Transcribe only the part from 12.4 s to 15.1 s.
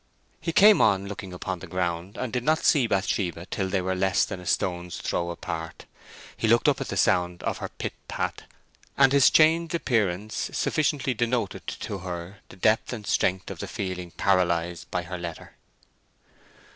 the depth and strength of the feelings paralyzed by